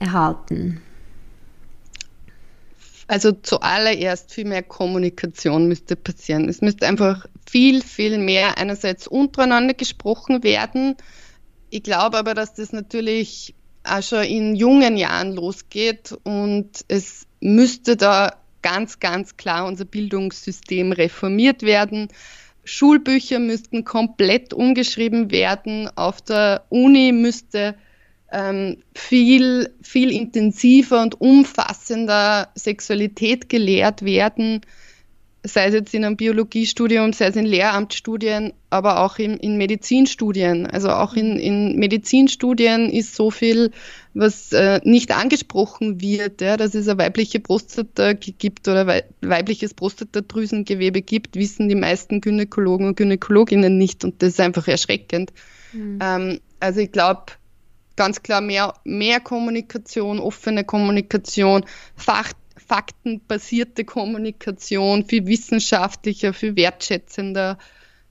[0.00, 0.80] erhalten?
[3.06, 6.48] Also zuallererst viel mehr Kommunikation müsste passieren.
[6.48, 10.96] Es müsste einfach viel, viel mehr einerseits untereinander gesprochen werden
[11.70, 13.54] ich glaube aber, dass das natürlich
[13.84, 20.92] auch schon in jungen Jahren losgeht und es müsste da ganz, ganz klar unser Bildungssystem
[20.92, 22.08] reformiert werden.
[22.64, 25.88] Schulbücher müssten komplett umgeschrieben werden.
[25.96, 27.76] Auf der Uni müsste
[28.30, 34.60] ähm, viel, viel intensiver und umfassender Sexualität gelehrt werden
[35.44, 40.66] sei es jetzt in einem Biologiestudium, sei es in Lehramtsstudien, aber auch in, in Medizinstudien.
[40.66, 43.70] Also auch in, in Medizinstudien ist so viel,
[44.14, 51.02] was äh, nicht angesprochen wird, ja, dass es eine weibliche Prostata gibt oder weibliches Prostatadrüsengewebe
[51.02, 55.32] gibt, wissen die meisten Gynäkologen und Gynäkologinnen nicht und das ist einfach erschreckend.
[55.72, 55.98] Mhm.
[56.02, 57.32] Ähm, Also ich glaube,
[57.94, 61.64] ganz klar mehr, mehr Kommunikation, offene Kommunikation,
[61.96, 62.32] Fach,
[62.68, 67.58] faktenbasierte Kommunikation, viel wissenschaftlicher, viel wertschätzender.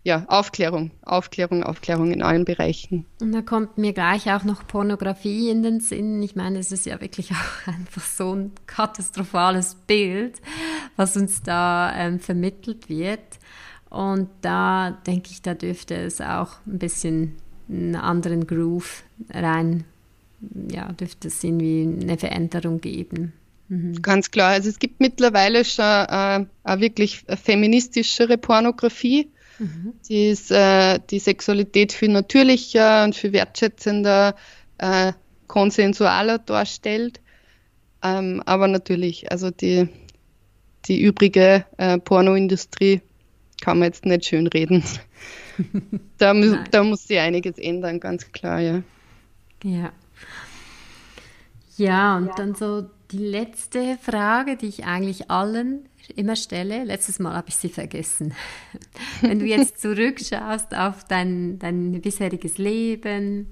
[0.04, 3.06] Ja, Aufklärung, Aufklärung, Aufklärung in allen Bereichen.
[3.20, 6.22] Und da kommt mir gleich auch noch Pornografie in den Sinn.
[6.24, 10.36] Ich meine, es ist ja wirklich auch einfach so ein katastrophales Bild,
[10.96, 13.20] was uns da ähm, vermittelt wird.
[13.90, 17.36] Und da denke ich, da dürfte es auch ein bisschen
[17.70, 19.84] einen anderen Groove rein,
[20.72, 23.34] ja, dürfte es irgendwie eine Veränderung geben.
[23.70, 24.02] Mhm.
[24.02, 24.52] Ganz klar.
[24.52, 29.94] Also es gibt mittlerweile schon äh, eine wirklich feministischere Pornografie, mhm.
[30.08, 34.36] die ist, äh, die Sexualität viel natürlicher und viel wertschätzender,
[34.78, 35.14] äh,
[35.48, 37.20] konsensualer darstellt.
[38.04, 39.90] Ähm, aber natürlich, also die,
[40.86, 43.02] die übrige äh, Pornoindustrie
[43.62, 44.84] kann man jetzt nicht schön reden.
[46.18, 46.34] da,
[46.72, 48.84] da muss sich einiges ändern, ganz klar, ja.
[49.64, 49.92] Ja.
[51.76, 56.84] Ja, und dann so die letzte Frage, die ich eigentlich allen immer stelle.
[56.84, 58.34] Letztes Mal habe ich sie vergessen.
[59.22, 63.48] Wenn du jetzt zurückschaust auf dein, dein bisheriges Leben,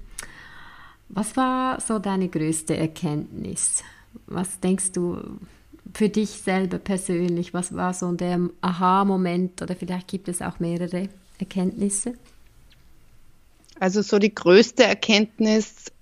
[1.08, 3.84] was war so deine größte Erkenntnis?
[4.26, 5.38] Was denkst du
[5.94, 7.54] für dich selber persönlich?
[7.54, 12.14] Was war so der Aha-Moment oder vielleicht gibt es auch mehrere Erkenntnisse?
[13.78, 15.92] Also so die größte Erkenntnis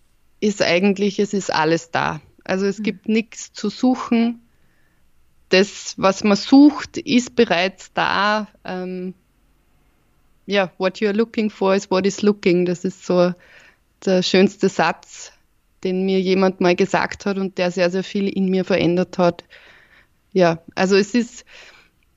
[0.41, 2.21] ist eigentlich, es ist alles da.
[2.45, 2.83] Also es mhm.
[2.85, 4.41] gibt nichts zu suchen.
[5.49, 8.49] Das, was man sucht, ist bereits da.
[8.65, 9.15] Ähm,
[10.47, 12.67] ja, what you're looking for is what is looking.
[12.67, 13.33] Das ist so
[14.05, 15.33] der schönste Satz,
[15.83, 19.45] den mir jemand mal gesagt hat und der sehr, sehr viel in mir verändert hat.
[20.33, 21.45] Ja, also es ist,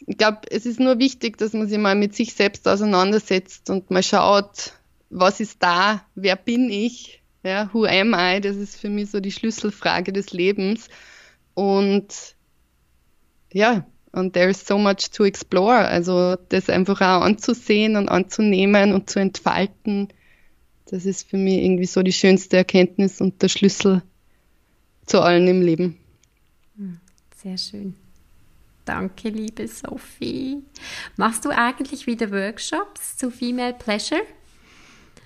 [0.06, 3.92] ich glaube, es ist nur wichtig, dass man sich mal mit sich selbst auseinandersetzt und
[3.92, 4.74] mal schaut,
[5.10, 8.42] was ist da, wer bin ich, ja, who am I?
[8.42, 10.90] Das ist für mich so die Schlüsselfrage des Lebens.
[11.54, 12.36] Und
[13.52, 15.88] ja, und there is so much to explore.
[15.88, 20.10] Also das einfach auch anzusehen und anzunehmen und zu entfalten,
[20.90, 24.02] das ist für mich irgendwie so die schönste Erkenntnis und der Schlüssel
[25.06, 25.98] zu allen im Leben.
[26.78, 27.00] Hm,
[27.36, 27.96] sehr schön.
[28.86, 30.64] Danke, liebe Sophie.
[31.18, 34.22] Machst du eigentlich wieder Workshops zu Female Pleasure?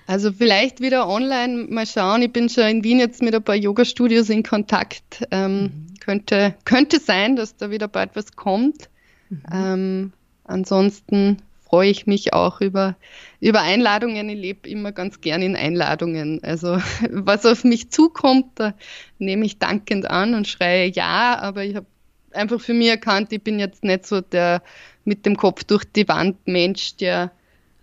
[0.06, 2.22] Also vielleicht wieder online mal schauen.
[2.22, 5.26] Ich bin schon in Wien jetzt mit ein paar Yoga-Studios in Kontakt.
[5.30, 5.86] Ähm, mhm.
[6.00, 8.88] könnte, könnte sein, dass da wieder bald was kommt.
[9.30, 9.42] Mhm.
[9.52, 10.12] Ähm,
[10.44, 11.38] ansonsten
[11.72, 12.96] freue ich mich auch über,
[13.40, 14.28] über Einladungen.
[14.28, 16.42] Ich lebe immer ganz gern in Einladungen.
[16.42, 16.78] Also
[17.10, 18.74] was auf mich zukommt, da
[19.18, 21.86] nehme ich dankend an und schreie ja, aber ich habe
[22.32, 24.62] einfach für mich erkannt, ich bin jetzt nicht so der
[25.04, 27.32] mit dem Kopf durch die Wand Mensch, der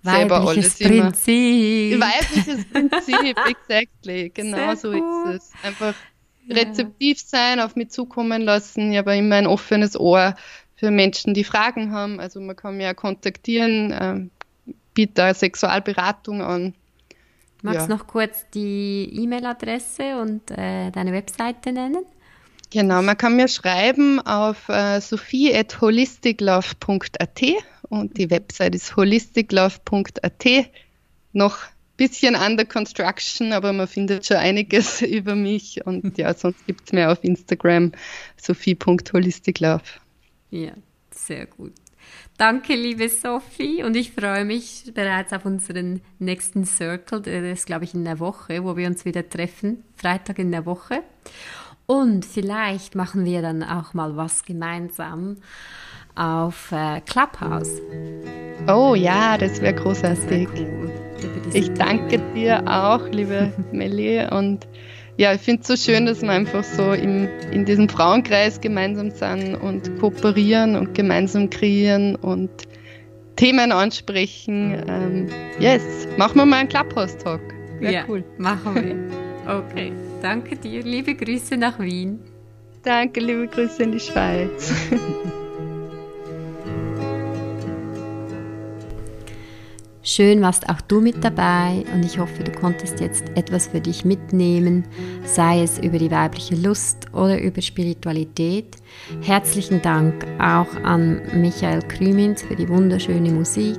[0.03, 1.99] alles Prinzip.
[1.99, 4.31] Weibliches Prinzip, exactly.
[4.33, 5.51] Genau so ist es.
[5.63, 5.93] Einfach
[6.47, 6.55] ja.
[6.55, 8.91] rezeptiv sein, auf mich zukommen lassen.
[8.91, 10.35] Ich habe immer ein offenes Ohr
[10.75, 12.19] für Menschen, die Fragen haben.
[12.19, 14.31] Also man kann mich ja kontaktieren, ähm,
[14.93, 16.73] biete Sexualberatung an.
[17.61, 17.97] Magst du ja.
[17.97, 22.05] noch kurz die E-Mail-Adresse und äh, deine Webseite nennen?
[22.71, 27.41] Genau, man kann mir schreiben auf äh, sophie.holisticlove.at
[27.89, 30.45] und die Website ist holisticlove.at.
[31.33, 36.65] Noch ein bisschen under construction, aber man findet schon einiges über mich und ja, sonst
[36.65, 37.91] gibt es mir auf Instagram
[38.37, 39.83] sophie.holisticlove.
[40.51, 40.71] Ja,
[41.11, 41.73] sehr gut.
[42.37, 43.83] Danke, liebe Sophie.
[43.83, 47.21] Und ich freue mich bereits auf unseren nächsten Circle.
[47.21, 49.83] Das ist, glaube ich, in der Woche, wo wir uns wieder treffen.
[49.95, 51.03] Freitag in der Woche.
[51.85, 55.37] Und vielleicht machen wir dann auch mal was gemeinsam
[56.19, 57.81] auf äh, Clubhouse.
[58.67, 60.19] Oh ja, das wäre großartig.
[60.19, 60.91] Das wär cool.
[61.53, 64.25] Ich danke dir auch, liebe Melli.
[64.29, 64.67] Und
[65.17, 69.11] ja, ich finde es so schön, dass wir einfach so im, in diesem Frauenkreis gemeinsam
[69.11, 72.49] sind und kooperieren und gemeinsam kreieren und
[73.35, 74.83] Themen ansprechen.
[74.87, 75.27] Ähm,
[75.59, 75.81] yes,
[76.17, 77.41] machen wir mal einen Clubhouse-Talk.
[77.81, 78.23] Ja, cool.
[78.37, 78.95] machen wir.
[79.49, 79.93] Okay.
[80.21, 80.83] Danke dir.
[80.83, 82.19] Liebe Grüße nach Wien.
[82.83, 84.71] Danke, liebe Grüße in die Schweiz.
[90.11, 94.05] Schön warst auch du mit dabei und ich hoffe, du konntest jetzt etwas für dich
[94.05, 94.83] mitnehmen,
[95.23, 98.77] sei es über die weibliche Lust oder über Spiritualität.
[99.21, 103.77] Herzlichen Dank auch an Michael Krümins für die wunderschöne Musik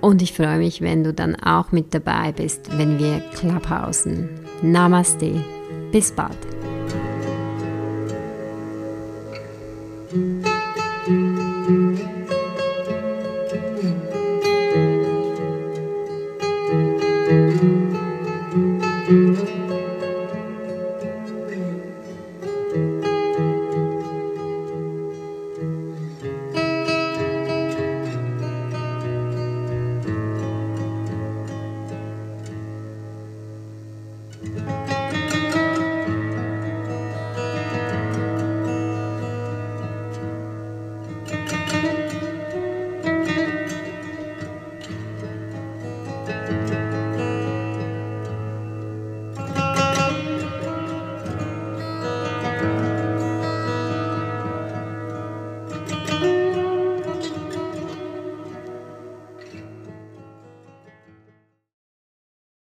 [0.00, 4.28] und ich freue mich, wenn du dann auch mit dabei bist, wenn wir Clubhausen.
[4.62, 5.44] Namaste.
[5.92, 6.55] Bis bald.